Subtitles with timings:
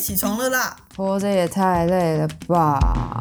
[0.00, 0.74] 起床了啦！
[0.96, 3.20] 活着也太累了吧！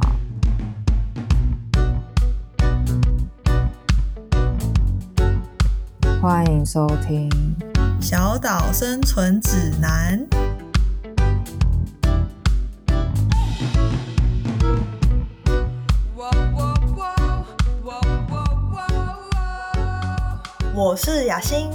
[6.22, 7.30] 欢迎收听
[8.02, 10.26] 《小岛生存指南》。
[20.74, 21.70] 我是雅欣，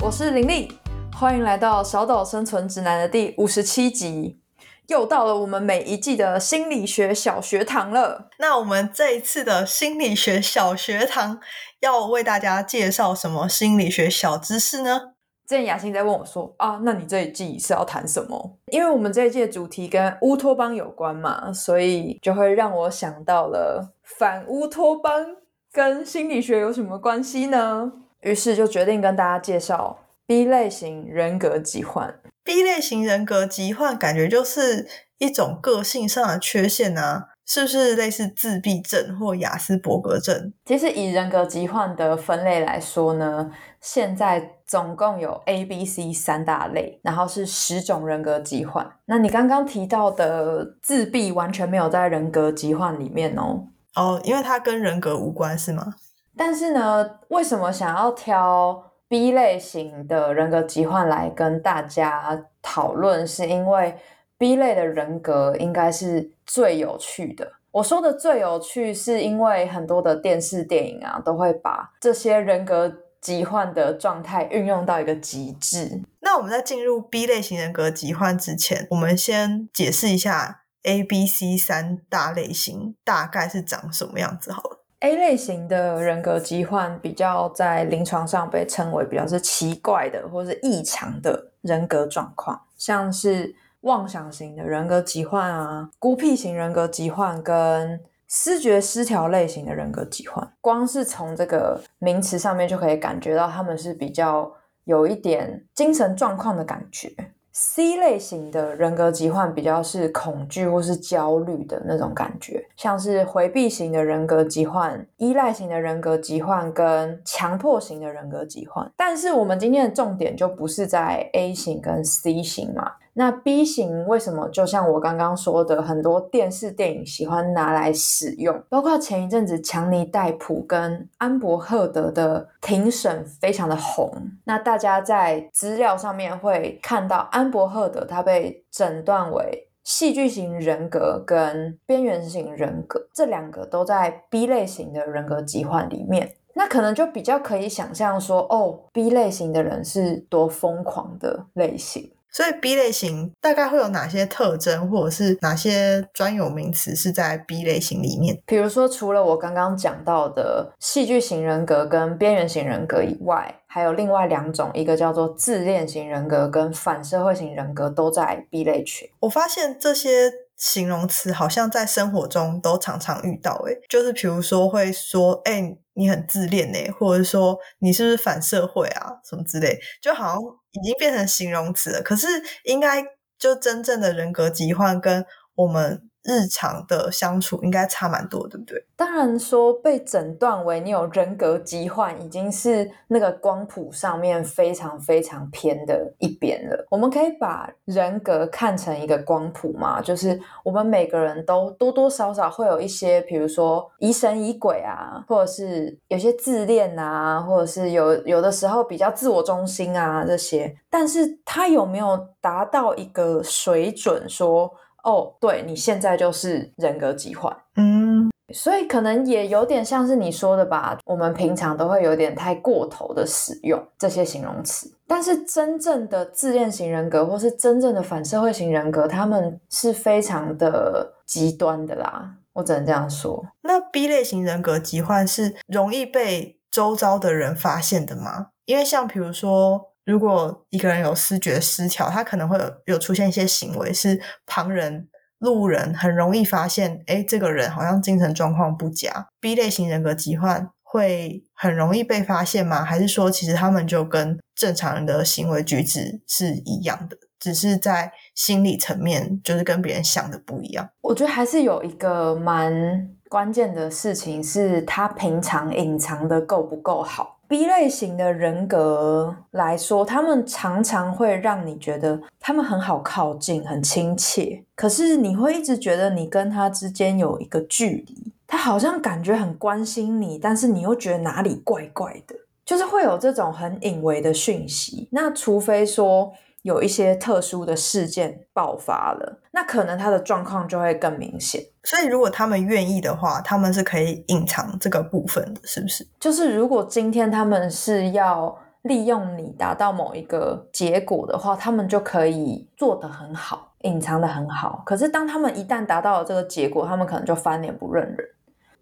[0.00, 0.72] 我是林丽，
[1.14, 4.40] 欢迎来到《小岛生存指南》的第五十七集。
[4.88, 8.28] 又到了我们每一季的心理学小学堂了。
[8.38, 11.40] 那我们这一次的心理学小学堂
[11.80, 15.12] 要为大家介绍什么心理学小知识呢？
[15.46, 25.36] 之前雅欣在问我说：“啊，那你这一季是要谈什么？”因为我们这一季的主题跟乌托邦有关嘛，所以就会让我想到了反乌托邦
[25.72, 27.92] 跟心理学有什么关系呢？
[28.20, 32.20] 于是就决定跟大家介绍 B 类型人格疾患。
[32.48, 40.54] B 类型人格疾患感觉就是一种个性上的缺陷啊，是不是类似自闭症或雅斯伯格症？
[40.64, 43.50] 其实以人格疾患的分类来说呢，
[43.82, 48.90] 现在总共有 A、B、C 三大类，然后是十种人格疾患。
[49.04, 53.66] 那你刚刚提到的自闭完全没有在人格疾患里面哦。
[53.94, 55.96] 哦，因为它跟人格无关是吗？
[56.34, 63.96] 但是呢，为什么想要挑？B 类型的人格疾患来跟大家讨论，是因为
[64.36, 67.52] B 类的人格应该是最有趣的。
[67.70, 76.02] 我说的最有趣，是因为很多的电视电影啊，都会把这些人格疾患的状态运用到一个极致。
[76.20, 84.77] 那我们在进入 B 类型人格疾患之前，我们先解释一下 A、B、C 三大类型大概是长什么样子好了。
[85.00, 100.52] A 类型的人格疾患比较在临床上被称为比较是奇怪的或是异常的人格状况，像是妄想型的人格疾患啊、孤僻型人格疾患跟思觉失调类型的人格疾患。
[100.60, 104.52] 光是从这个名词上面就可以感觉到他们是比较
[104.82, 107.14] 有一点精神状况的感觉。
[107.60, 118.88] C 类型的人格疾患比较是恐惧或是焦虑的那种感觉，像是回避型的人格疾患、依赖型的人格疾患跟强迫型的人格疾患。
[118.96, 122.92] 但是我们今天的重点就不是在 A 型跟 C 型嘛。
[123.18, 134.08] 那 B 型为什么就像我刚刚说的，很多电视电影喜欢拿来使用，包括前一阵子强尼戴普跟安伯赫德的庭审非常的红。
[134.44, 146.36] 那大家在资料上面会看到安伯赫德他被诊断为戏剧型人格跟边缘型人格，这两个都在 B 类型的人格疾患里面。
[146.54, 152.12] 那可能就比较可以想象说，哦，B 类型的人是多疯狂的类型。
[152.30, 158.38] 所以 B 类型大概会有哪些特征，或者是哪些专有名词是在 B 类型里面？
[158.46, 169.08] 比如说，除了我刚刚讲到的戏剧型人格跟边缘型人格以外，还有另外两种，一个叫做自恋型人格跟反社会型人格都在 B 类群。
[169.20, 180.40] 我发现这些形容词好像在生活中都常常遇到，诶就是比如说会说，哎，你很自恋呢，或者说你是不是反社会啊，什么之类，就好像。
[180.72, 182.28] 已经变成形容词了，可是
[182.64, 183.02] 应该
[183.38, 185.24] 就真正的人格疾患跟
[185.58, 186.02] 我们。
[186.24, 188.84] 日常的相处应该差蛮多，对不对？
[188.94, 196.86] 当然说被诊断为你有人格疾患，已经是那个光谱上面非常非常偏的一边了。
[196.90, 210.76] 我们可以把人格看成一个光谱嘛，就是我们每个人都多多少少会有一些，比如说疑神疑鬼啊，或者是有些自恋啊，或者是有有的时候比较自我中心啊这些。
[210.90, 214.70] 但是他有没有达到一个水准说？
[215.04, 220.98] 哦，对你现在就是人格疾患，嗯，所以可能也有点像是你说的吧。
[221.06, 232.34] 我们平常都会有点太过头的使用这些形容词，但是真正的自恋型人格或是真正的反社会型人格，他们是非常的极端的啦。
[232.54, 233.46] 我只能这样说。
[233.62, 238.48] 那 B 类型人格疾患是容易被周遭的人发现的吗？
[238.64, 239.88] 因为像比如说。
[240.08, 245.06] 如果一个人有视觉失调，他可能会有有出现一些行为，是旁人、
[245.38, 249.28] 路人很容易发现，哎，这个人好像精神状况不佳。
[249.38, 252.82] B 类型人格疾患会很容易被发现吗？
[252.82, 260.88] 还是说，其实他们就跟正常人的行为举止是一样的，只是在心理层面就是跟别人想的不一样？
[261.02, 267.37] 我觉得还是有一个蛮关键的事情，是他平常隐藏的够不够好。
[267.48, 282.36] B 类型的人格来说，他们常常会让你觉得他们很好靠近、很亲切，可是你会一直觉得你跟他之间有一个距离，他好像感觉很关心你，但是你又觉得哪里怪怪的，
[282.66, 285.08] 就是会有这种很隐微的讯息。
[285.10, 286.32] 那除非说。
[286.62, 291.60] 有一些特殊的事件爆发了，那可能他的状况就会更明显。
[291.82, 296.06] 所以，如果他们愿意的话，他们是可以隐藏这个部分的，是不是？
[296.20, 304.80] 就是如果今天他们是要利用你达到某一个结果的话，他们就可以做得很好，隐藏的很好。
[304.86, 308.18] 可是，当他们一旦达到了这个结果，他们可能就翻脸不认人。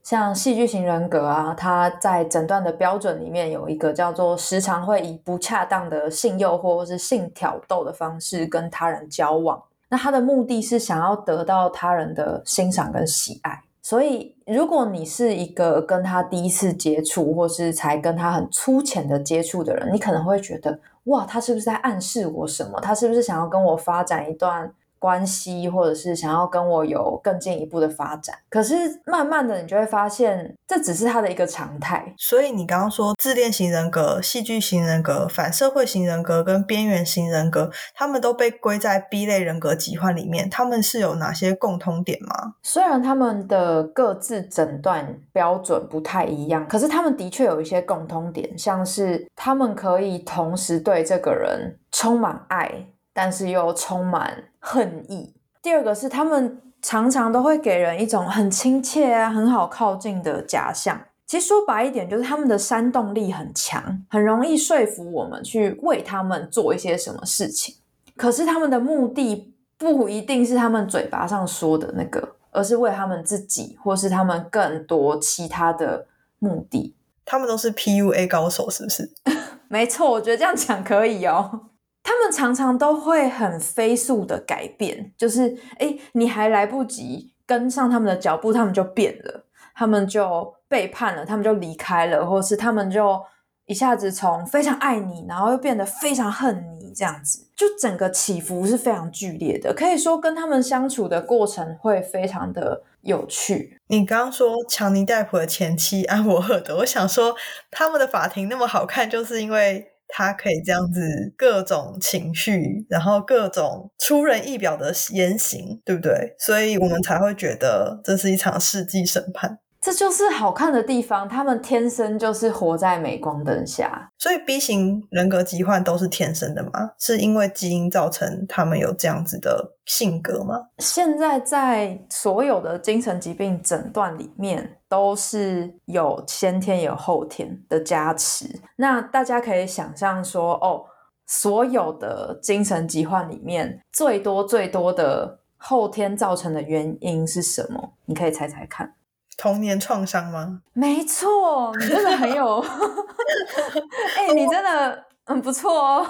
[0.03, 9.63] 像戏剧型人格啊，他在诊断的标准里面有一个叫做时常会以不恰当的性诱惑或是性挑逗的方式跟他人交往。
[9.89, 13.61] 那他的目的是想要得到他人的欣赏跟喜爱。
[13.83, 22.81] 所以，如果你是一个跟他第一次接触，或是才跟他很粗浅的接触的人，你可能会觉得，哇，他是不是在暗示我什么？
[22.81, 24.73] 他是不是想要跟我发展一段？
[24.99, 28.75] 关系，或者是想要跟我有更进一步的发展，可是
[29.07, 32.15] 慢慢的，你就会发现这只是他的一个常态。
[32.17, 40.49] 所以你刚刚说自恋型人格、戏剧型人格、反社会型人格跟边缘型人格，他们都被归在 B 类人格疾患里面。
[40.51, 42.55] 他们是有哪些共通点吗？
[42.63, 52.87] 虽然他们的各自诊断标准不太一样，可是他们的确有一些共通点，像是他们可以同时对这个人充满爱。
[53.17, 55.33] 但是又充满恨意。
[55.63, 61.01] 第二个是，他们常常都会给人一种很亲切啊、很好靠近的假象。
[61.27, 67.77] 其实说白一点，就是他们的煽动力很强，很容易说服我们去为他们做一些什么事情。
[68.17, 76.07] 可是他们的目的不一定是他们嘴巴上说的那个，而是为他们自己，或是他们更多其他的
[76.39, 76.95] 目的。
[77.25, 79.11] 他们都是 PUA 高手，是不是？
[79.69, 81.71] 没错，我觉得这样讲可以哦。
[82.07, 89.45] 他们常常都会很飞速的改变，就是哎，你还来不及跟上他们的脚步，他们就变了，
[89.75, 93.21] 他们就背叛了，他们就离开了，或是他们就
[93.65, 99.75] 一下子从非常爱你，然后又变得非常恨你，这样子，就整个起伏是非常剧烈的。
[99.75, 103.81] 可以说，跟他们相处的过程会非常的有趣。
[103.89, 107.35] 你刚刚说强尼戴普的前妻安沃赫德，我想说
[107.73, 109.91] 他们的法庭那么好看，就是因为。
[110.09, 111.01] 他可以这样子
[111.37, 116.35] 各种情绪，然后各种出人意表的言行，对不对？
[116.39, 119.59] 所以我们才会觉得这是一场世纪审判。
[119.87, 124.11] 这就是好看的地方，他们天生就是活在镁光灯下。
[124.19, 126.91] 所以 B 型人格疾患都是天生的吗？
[126.99, 130.57] 是因为基因造成他们有这样子的性格吗？
[130.79, 138.61] 现在在所有的精神疾病诊断里面，都是有先天有后天的加持。
[138.75, 140.83] 那大家可以想象说，哦，
[141.29, 147.93] 所有的精神疾患里面，最多最多的后天造成的原因是什么？
[148.07, 148.93] 你可以猜猜看。
[149.37, 150.61] 童年创伤吗？
[150.73, 152.59] 没错，你真的很有，
[154.17, 156.07] 哎，你真的很不错哦。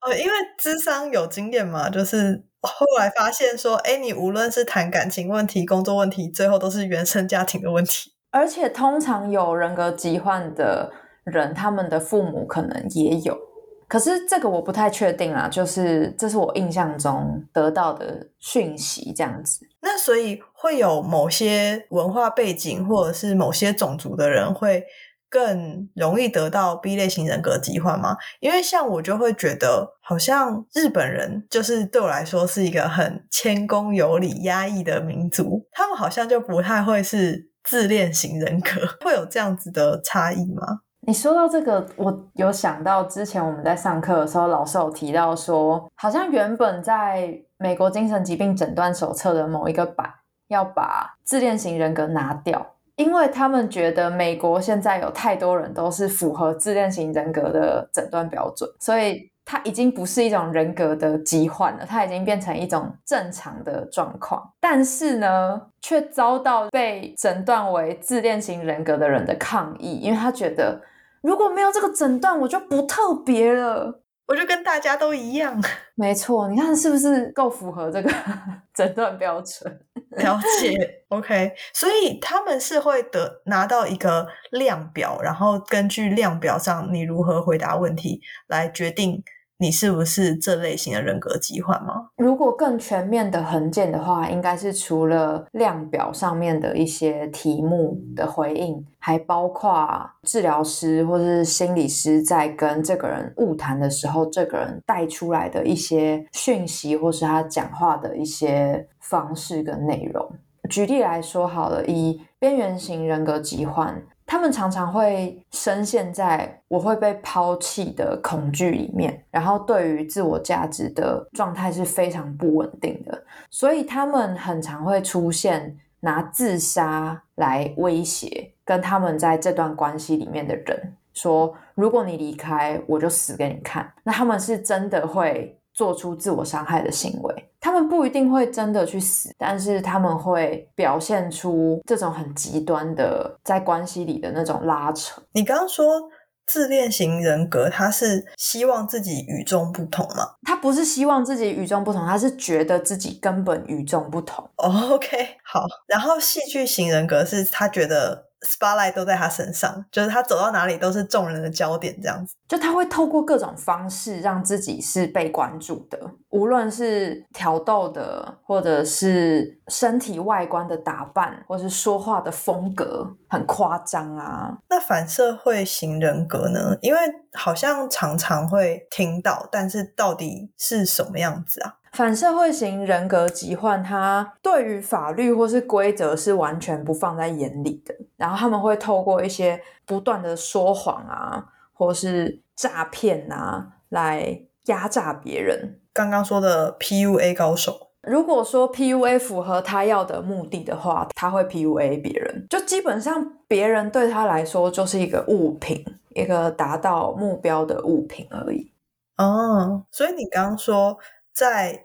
[0.00, 8.12] 呃， 因为智商有经验嘛，就是后来发现说，哎，你无论是谈感情问题、工作问题，最后都是原生家庭的问题。
[8.30, 10.92] 而且，通常有人格疾患的
[11.24, 13.47] 人，他们的父母可能也有。
[13.88, 19.66] 可是这个我不太确定啊，就是这是我印象中得到的讯息这样子。
[19.80, 24.84] 那所以会有某些文化背景或者是某些种族的人会
[25.30, 28.16] 更容易得到 B 类型人格疾患吗？
[28.40, 38.70] 因为像我就会觉得，好像日本人就是对我来说是一个很谦恭有礼、压抑的民族，他们好像就不太会是自恋型人格，
[39.04, 40.80] 会有这样子的差异吗？
[41.08, 50.06] 你说到这个，我有想到之前我们在上课的时候，老师有提到说，好像原本在美国精神疾病诊断手册的某一个版
[50.48, 64.46] 要把自恋型人格拿掉，因为他们觉得美国现在有太多人都是符合自恋型人格的诊断标准，所以它已经不是一种人格的疾患了，它已经变成一种正常的状况。
[64.60, 70.78] 但是呢，却遭到被诊断为自恋型人格的人的抗议，因为他觉得。
[71.28, 75.62] 如果没有这个诊断，我就不特别了，我就跟大家都一样。
[75.94, 78.10] 没错，你看是不是够符合这个
[78.72, 79.78] 诊断标准？
[80.12, 80.74] 了解，
[81.10, 81.52] OK。
[81.74, 89.22] 所以他们是会得拿到一个量表，然后根据量表上你如何回答问题来决定
[89.60, 92.10] 你是不是这类型的人格疾患吗？
[92.16, 110.24] 如果更全面的横检的话，应该是除了量表上面的一些题目的回应，还包括治疗师或是心理师在跟这个人晤谈的时候，这个人带出来的一些讯息，或是他讲话的一些方式跟内容。
[110.70, 114.00] 举例来说好了，以边缘型人格疾患。
[114.28, 135.57] 他们常常会深陷在我会被抛弃的恐惧里面，然后对于自我价值的状态是非常不稳定的，所以他们很常会出现拿自杀来威胁跟他们在这段关系里面的人说：“如果你离开，我就死给你看。”那他们是真的会。
[135.78, 145.22] 做出自我伤害的行为，他们不一定会真的去死，但是他们会表现出这种很极端的在关系里的那种拉扯。
[145.34, 146.10] 你刚刚说
[146.48, 150.34] 自恋型人格，他是希望自己与众不同吗？
[150.42, 154.50] 他不是希望自己与众不同，他是觉得自己根本与众不同。
[154.56, 155.64] OK，好。
[155.86, 158.27] 然后戏剧型人格是他觉得。
[158.46, 162.34] Spotlight 都在他身上，就是他走到哪里都是众人的焦点，这样子。
[162.46, 165.98] 就他会透过各种方式让自己是被关注的，
[166.30, 174.56] 无论是挑逗的，或者是身体外观的打扮，或是说话的风格很夸张啊。
[174.70, 176.74] 那反社会型人格呢？
[176.80, 176.98] 因为
[177.34, 181.74] 好像常常会听到，但是到底是什么样子啊？
[181.92, 195.80] 反社会型人格疾患，他对于法律或是规则是完全不放在眼里的，然后他们会透过一些不断的说谎啊，或是诈骗啊，来压榨别人。
[195.92, 208.72] 刚刚说的 PUA 高手，如果说 PUA 符合他要的目的的话，他会 PUA 别人，就基本上别人对他来说就是一个物品，一个达到目标的物品而已。
[209.16, 210.96] 哦，所以你刚刚说。
[211.38, 211.84] 在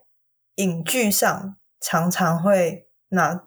[0.55, 3.43] 影剧上，常常会拿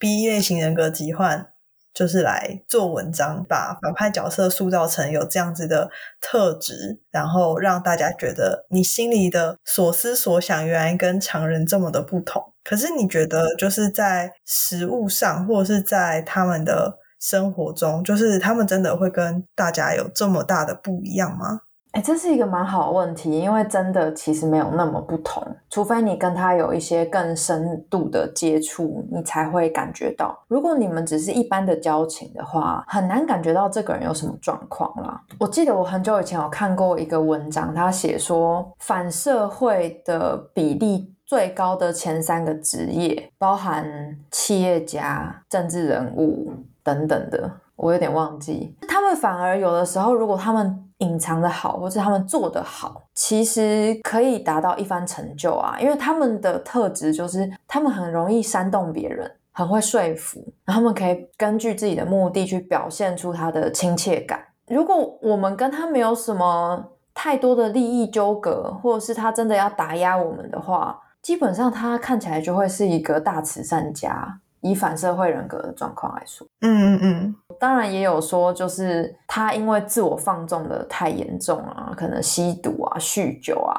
[0.00, 1.52] B 类型人格疾患，
[1.92, 5.88] 就是来做文章，把反派角色塑造成有这样子的
[6.20, 12.52] 特质，然后让大家觉得你心里的所思所想，原来跟常人这么的不同。
[12.64, 21.60] 可是你觉得，就是在实物上，或者是在他们的生活中，就是他们真的会跟大家有这么大的不一样吗？
[21.94, 30.36] 哎，这是一个蛮好的问题，因为真的其实没有那么不同，除非你跟他有一些更深度的接触，你才会感觉到。
[30.48, 35.22] 如果你们只是一般的交情的话，很难感觉到这个人有什么状况啦。
[35.38, 43.86] 我记得我很久以前有看过一个文章，他写说反社会的比例最高的前三个职业，包含
[44.32, 48.74] 企业家、政治人物等等的，我有点忘记。
[48.88, 55.76] 他们反而有的时候，如果他们隐藏的好，或者他们做的好，其实可以达到一番成就啊！
[55.80, 64.38] 因为他们的特质就是他们很容易煽动别人，很会说服，然后他们可以根据自己的目的去表现出他的亲切感。
[64.68, 66.82] 如果我们跟他没有什么
[67.12, 74.40] 太多的利益纠葛，或者是他真的要打压我们的话，基本上他看起来就会是一个大慈善家。
[74.66, 83.74] 以反社会人格的状况来说，嗯嗯嗯，当然也有说，就是他因为自我放纵的太严重啊，可能吸毒啊、酗酒啊，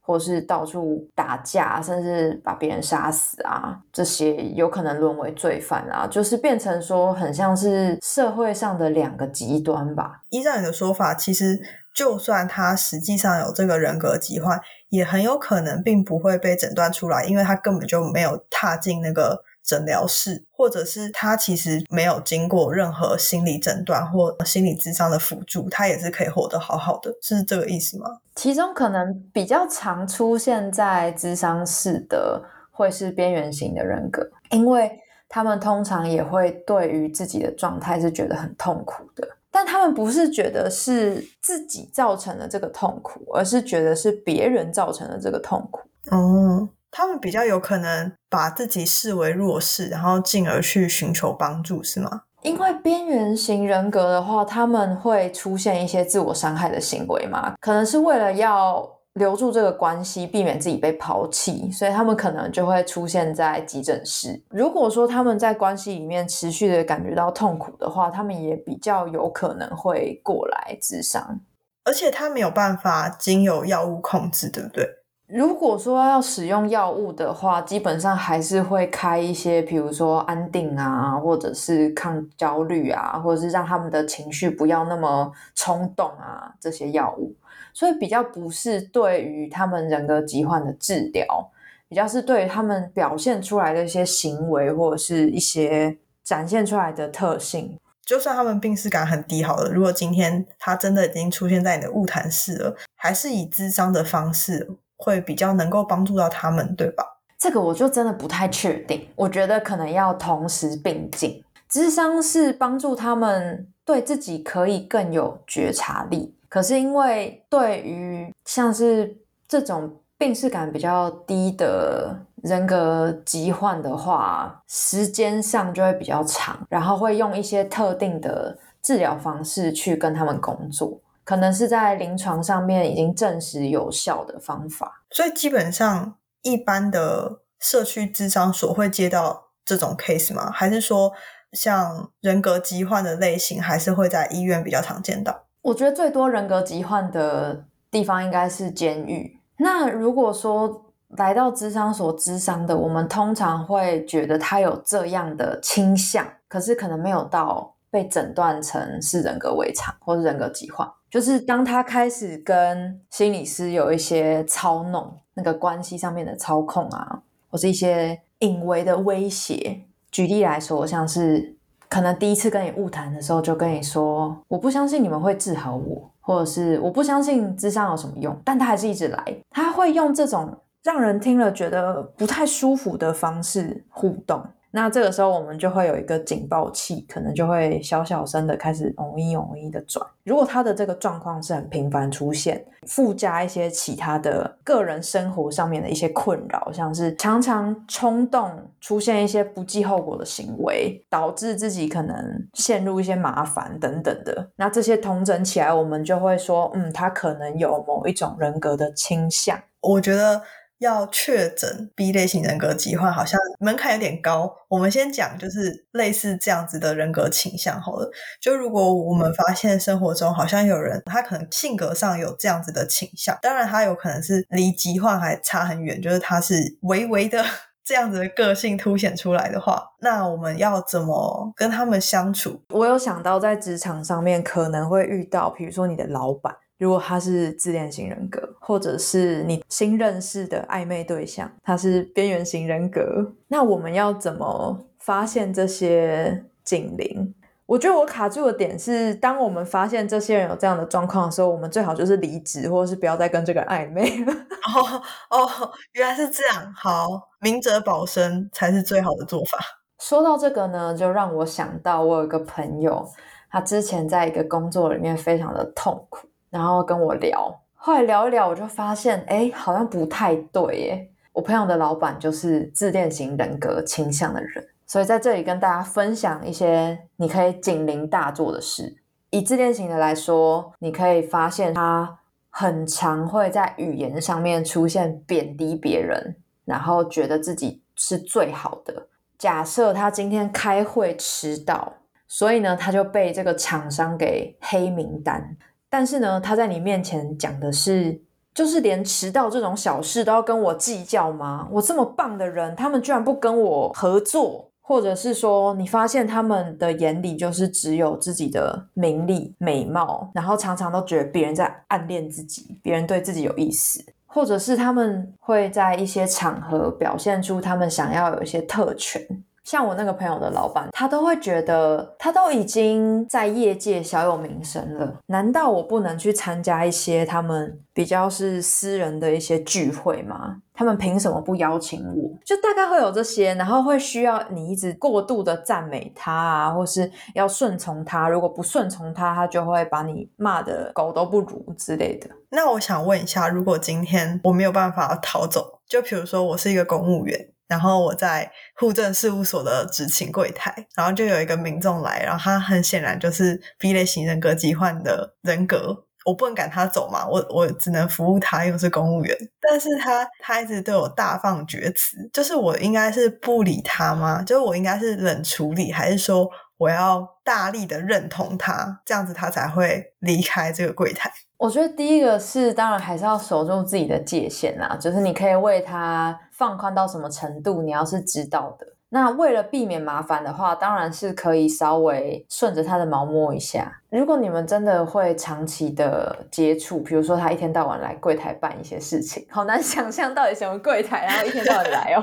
[0.00, 10.22] 或是到处打架，甚至把别人杀死啊，这些有可能沦为罪犯啊，就是变成说很像是社会上的两个极端吧。
[10.28, 11.60] 依照你的说法，其实
[11.92, 14.60] 就算他实际上有这个人格疾患，
[14.90, 19.42] 也很有可能并不会被诊断出来，因为他根本就没有踏进那个。
[19.64, 28.18] 诊疗室，或者是他其实没有经过任何心理诊断或心理智商的辅助，他也是可以活得好好的，是这个意思吗？
[28.36, 34.90] 其中可能比较常出现在智商室的，会是边缘型的人格，因为
[35.28, 45.80] 他们通常也会对于自己的状态是觉得很痛苦的，但他们不是觉得是自己造成了这个痛苦，而是觉得是别人造成了这个痛苦。
[46.10, 46.68] 哦。
[46.96, 52.22] 他们比较有可能把自己视为弱势，然后进而去寻求帮助，是吗？
[52.42, 64.40] 因为边缘型人格的话，他们会出现一些自我伤害的行为嘛，可能是为了要留住这个关系，避免自己被抛弃，所以他们可能就会出现在急诊室。
[64.50, 71.40] 如果说他们在关系里面持续的感觉到痛苦的话，他们也比较有可能会过来自伤，
[71.82, 74.88] 而且他没有办法经由药物控制，对不对？
[75.26, 87.34] 如果说要使用药物的话，基本上还是会开一些，比如说安定啊，或者是抗焦虑啊，或者是让他们的情绪不要那么冲动啊，这些药物。
[87.72, 91.50] 所以比较不是对于他们人格疾患的治疗，
[91.88, 97.78] 比较是对于他们表现出来的一些行为或者是一些展现出来的特性。
[98.04, 107.04] 就算他们病视感很低好了，如果今天他真的已经出现在你的物谈室了，还是以智商的方式会比较能够帮助到他们，对吧？
[107.38, 111.42] 这个我就真的不太确定，我觉得可能要同时并进。
[111.68, 119.16] 智商是帮助他们对自己可以更有觉察力，可是因为对于像是
[119.48, 122.16] 这种病视感比较低的。
[122.44, 135.02] 人格疾患的话，时间上就会比较长，然后会用一些特定的治疗方式去跟他们工作，可能是在临床上面已经证实有效的方法。
[135.10, 140.50] 所以基本上，一般的社区智商所会接到这种 case 吗？
[140.50, 141.12] 还是说，
[141.52, 145.44] 像人格疾患的类型，还是会在医院比较常见到？
[145.62, 149.40] 我觉得最多人格疾患的地方应该是监狱。
[149.56, 150.84] 那如果说，
[151.16, 160.84] 来到智商所智商的，我们通常会觉得他有这样的倾向，可是可能没有到被诊断成是人格违常或者人格疾患。
[161.08, 169.80] 就是当他开始跟心理师有一些操弄，那个关系上面的操控啊，或是一些隐微的威胁。
[170.10, 171.54] 举例来说，像是
[171.88, 180.52] 可能第一次跟你误谈的时候，就跟你说：“我不相信你们会治好我，或者是我不相信智商有什么用。”但他还是一直来，他会用这种。
[180.82, 184.44] 让人听了觉得不太舒服的方式互动，
[184.76, 190.04] 那这个时候我们就会有一个警报器，可能就会小小声的开始“嗡一嗡一”的转。
[190.24, 198.50] 如果他的这个状况是很频繁出现，附加一些其他的个人生活上面的一些困扰，像是常常冲动
[198.80, 202.16] 出现一些不计后果的行为，导致自己可能
[202.54, 209.56] 陷入一些麻烦等等的，那这些同整起来，我们就会说，嗯，他可能有某一种人格的倾向。
[209.80, 210.42] 我觉得。
[210.84, 214.54] 要确诊 B 类型人格疾患，好像门槛有点高。
[214.68, 218.10] 我们先讲，就是类似这样子的人格倾向好了。
[218.40, 227.42] 就如果我们发现生活中好像有人，他可能性格上有这样子的倾向，当然他有可能是离疾患还差很远，就是他是微微的
[227.82, 232.60] 这样子的个性凸显出来的话，那我们要怎么跟他们相处？
[232.70, 236.54] 我有想到在职场上面可能会遇到，比如说你的老板。
[236.78, 247.34] 如果他是自恋型人格，或者是你新认识的暧昧对象，他是边缘型人格，那我们要怎么发现这些警铃？
[247.66, 254.32] 我觉得我卡住的点是，当我们发现这些人有这样的状况的时候，我们最好就是离职，或者是不要再跟这个暧昧了。
[254.74, 259.58] 哦哦，原来是这样，好，明哲保身才是最好的做法。
[259.98, 263.08] 说到这个呢，就让我想到我有一个朋友，
[263.50, 266.28] 他之前在一个工作里面非常的痛苦。
[266.54, 271.10] 然后跟我聊，后来聊一聊，我就发现，哎，好像不太对耶。
[271.32, 278.98] 我朋友的老板就是自恋型人格倾向的人，所以在这里跟大家分享一些你可以警铃大作的事。
[279.30, 289.08] 以自恋型的来说，你可以发现他很常会在语言上面出现贬低别人，然后觉得自己是最好的。
[289.36, 291.94] 假设他今天开会迟到，
[292.28, 295.56] 所以呢，他就被这个厂商给黑名单。
[295.96, 298.20] 但是呢，他在你面前讲的是，
[298.52, 301.68] 就是连迟到这种小事都要跟我计较吗？
[301.70, 319.24] 我这么棒的人，他们居然不跟我合作，或者是说，你发现他们的眼里就是只有自己的名利、美貌，然后常常都觉得别人在暗恋自己，别人对自己有意思，或者是他们会在一些场合表现出他们想要有一些特权。
[319.64, 330.58] 像我那个朋友的老板，他都会觉得他都已经在业界小有名声了，难道我不能去参加一些他们比较是私人的一些聚会吗？
[330.76, 332.30] 他们凭什么不邀请我？
[332.44, 342.28] 就大概会有这些，然后会需要你一直过度的赞美他啊，或是要顺从他，如果不顺从他，他就会把你骂的狗都不如之类的。
[342.50, 347.48] 那我想问一下，如果今天我没有办法逃走，就比如说我是一个公务员。
[347.74, 364.40] 然后我在户政事务所的执勤柜台，然后就有一个民众来，然后他很显然就是 B 类型人格疾患的人格，我不能赶他走嘛，我我只能服务他，又是公务员，但是他他一直对我大放厥词，就是我应该是不理他吗？
[364.46, 371.28] 就是我应该是冷处理，还是说我要大力的认同他，这样子他才会离开这个柜台？
[371.64, 378.86] 我觉得第一个是，当然还是要守住自己的界限啦，就是你可以为他放宽到什么程度，你要是知道的。
[379.08, 383.90] 那为了避免麻烦的话，当然是可以稍微顺着他的毛摸一下。
[384.10, 392.22] 如果你们真的会长期的接触，比如说他一天到晚来柜台办一些事情，好难 想象到底什么柜台，然后一天到晚来哦。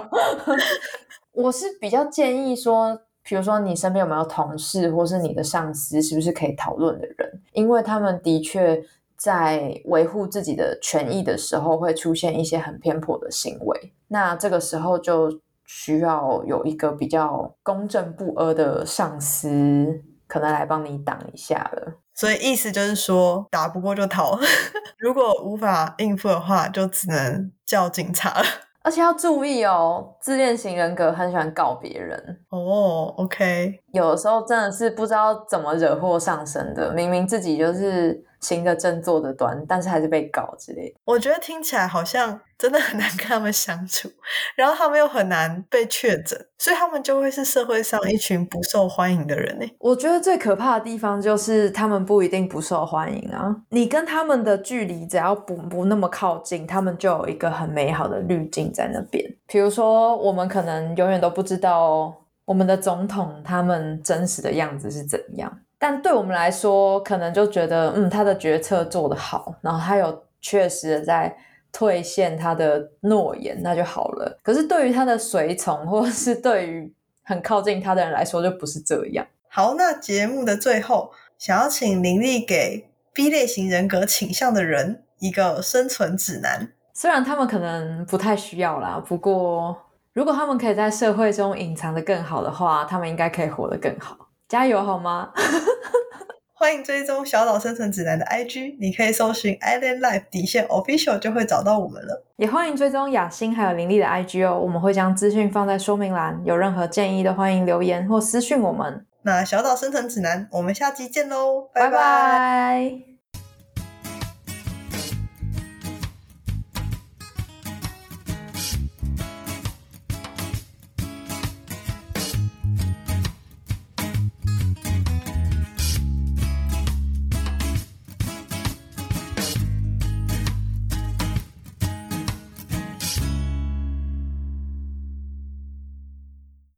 [1.34, 7.42] 我是比较建议说，比如说你身边有没有同事，或是你的上司，是不是可以讨论的人？
[7.54, 8.80] 因为他们的确
[9.22, 13.94] 在维护自己的权益的时候，会出现一些很偏颇的行为。
[14.08, 15.40] 那这个时候就。
[15.74, 21.94] 需要有一个比较公正不阿的上司，可能来帮你挡一下了。
[22.14, 24.38] 所以意思就是说，打不过就逃，
[25.00, 28.46] 如果无法应付的话，就只能叫警察了。
[28.84, 33.14] 而且要注意哦，自恋型人格很喜欢告别人哦。
[33.16, 40.96] OK，有的时候真的是不知道怎么惹祸上身的，明明自己就是行的正坐的端，但是还是被搞之类的。
[41.06, 42.40] 我觉得听起来好像。
[42.62, 44.08] 真的很难跟他们相处，
[44.56, 49.66] 然后他们又很难被确诊，所以他们就会是社会上一群不受欢迎的人呢。
[49.80, 59.26] 我觉得最可怕的地方就是他们不一定不受欢迎啊，你跟他们的距离只要不不那么靠近，他们就有一个很美好的滤镜在那边。
[59.48, 71.36] 比如说，我们可能永远都不知道我们的总统他们真实的样子是怎样，但对我们来说，可能就觉得嗯，他的决策做得好，然后他有确实的在。
[71.80, 74.38] 兑现他的诺言，那就好了。
[74.44, 79.26] 可是对于他的随从，或是对于很靠近他的人来说，就不是这样。
[79.48, 86.74] 好，那节目的最后，想要请林立给 B 类型人格倾向的人一个生存指南。
[86.94, 89.74] 虽然他们可能不太需要啦，不过
[90.12, 94.18] 如果他们可以在社会中隐藏的更好的话，他们应该可以活得更好。
[94.52, 95.30] 加油，好吗？
[96.54, 102.26] 欢迎追踪小岛生存指南的 IG，你可以搜寻 Island Life 底线 Official 就会找到我们了。
[102.36, 109.06] 也欢迎追踪雅欣还有林丽的 IG 哦，我们会将资讯放在说明栏，有任何建议都欢迎留言或私讯我们。
[109.22, 113.11] 那小岛生存指南，我们下期见喽，拜拜。